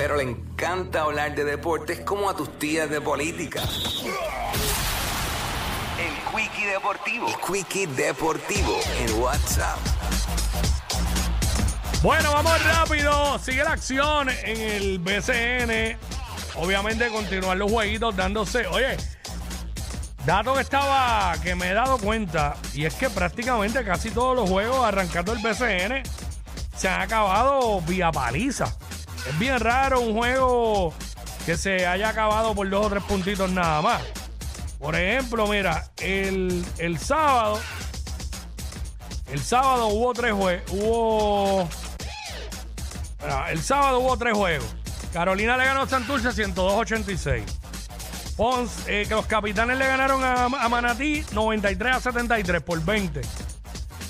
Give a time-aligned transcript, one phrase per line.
[0.00, 3.60] Pero le encanta hablar de deportes como a tus tías de política.
[5.98, 7.28] El Quickie Deportivo.
[7.28, 9.78] El Quickie Deportivo en WhatsApp.
[12.02, 13.38] Bueno, vamos rápido.
[13.40, 15.98] Sigue la acción en el BCN.
[16.54, 18.66] Obviamente continuar los jueguitos dándose.
[18.68, 18.96] Oye,
[20.24, 24.48] dato que estaba, que me he dado cuenta, y es que prácticamente casi todos los
[24.48, 26.02] juegos arrancando el BCN
[26.74, 28.74] se han acabado vía paliza.
[29.26, 30.94] Es bien raro un juego
[31.46, 34.02] que se haya acabado por dos o tres puntitos nada más.
[34.78, 37.60] Por ejemplo, mira, el, el sábado,
[39.30, 41.68] el sábado hubo tres juegos, hubo,
[43.50, 44.66] el sábado hubo tres juegos.
[45.12, 47.42] Carolina le ganó a Santurce 102-86.
[48.36, 53.20] Ponce, eh, que los capitanes le ganaron a, a Manatí 93 a 73 por 20.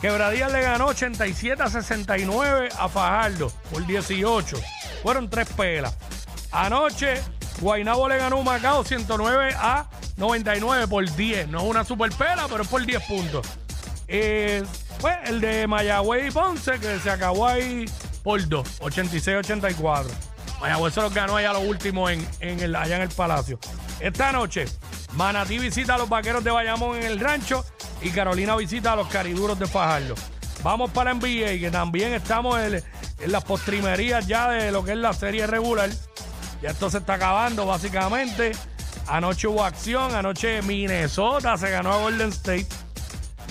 [0.00, 4.56] Quebradías le ganó 87 a 69 a Fajardo por 18.
[5.02, 5.96] Fueron tres pelas.
[6.50, 7.20] Anoche,
[7.60, 9.86] Guainabo le ganó a Macao 109 a
[10.16, 11.48] 99 por 10.
[11.48, 13.46] No es una super pela, pero es por 10 puntos.
[14.08, 14.62] Eh,
[15.00, 17.86] pues el de Mayagüez y Ponce, que se acabó ahí
[18.22, 20.06] por 2, 86-84.
[20.60, 23.58] Mayagüez se los ganó allá lo último en, en el, allá en el Palacio.
[23.98, 24.66] Esta noche,
[25.14, 27.64] Manatí visita a los vaqueros de Bayamón en el rancho
[28.00, 30.14] y Carolina visita a los cariduros de Fajardo.
[30.62, 32.82] Vamos para NBA, que también estamos en,
[33.22, 35.90] en las postrimerías ya de lo que es la serie regular.
[36.60, 38.52] Ya esto se está acabando, básicamente.
[39.08, 42.66] Anoche hubo acción, anoche Minnesota se ganó a Golden State.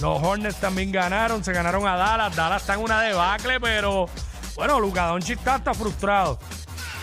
[0.01, 2.35] Los Hornets también ganaron, se ganaron a Dallas.
[2.35, 4.07] Dallas está en una debacle, pero
[4.55, 6.39] bueno, Luka Doncic está, está frustrado.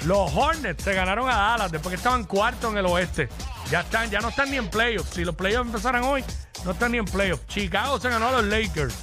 [0.05, 3.29] Los Hornets se ganaron a Dallas después que estaban cuarto en el oeste.
[3.71, 5.11] Ya están, ya no están ni en playoffs.
[5.15, 6.25] Si los playoffs empezaran hoy,
[6.65, 7.47] no están ni en playoffs.
[7.47, 8.95] Chicago se ganó a los Lakers.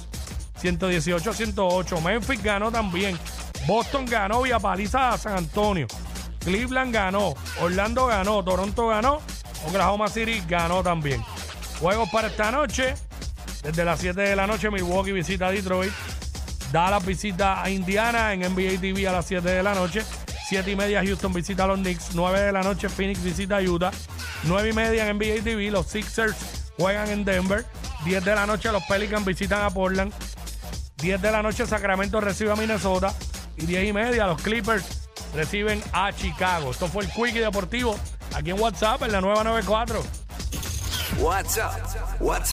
[0.60, 2.02] 118-108.
[2.02, 3.18] Memphis ganó también.
[3.66, 5.86] Boston ganó vía paliza a San Antonio.
[6.40, 7.34] Cleveland ganó.
[7.60, 8.44] Orlando ganó.
[8.44, 9.20] Toronto ganó.
[9.66, 11.22] Oklahoma City ganó también.
[11.80, 12.94] Juegos para esta noche.
[13.62, 15.92] Desde las 7 de la noche, Milwaukee visita a Detroit.
[16.70, 20.04] Dallas visita a Indiana en NBA TV a las 7 de la noche.
[20.48, 22.14] 7 y media, Houston visita a los Knicks.
[22.14, 23.90] 9 de la noche, Phoenix visita a Utah.
[24.44, 26.36] 9 y media en NBA TV, los Sixers
[26.78, 27.66] juegan en Denver.
[28.04, 30.12] 10 de la noche, los Pelicans visitan a Portland.
[30.98, 33.12] 10 de la noche, Sacramento recibe a Minnesota.
[33.56, 36.70] Y 10 y media, los Clippers reciben a Chicago.
[36.70, 37.98] Esto fue el Quickie Deportivo
[38.34, 40.02] aquí en WhatsApp, en la nueva 94.
[41.18, 41.72] WhatsApp.
[42.20, 42.44] WhatsApp.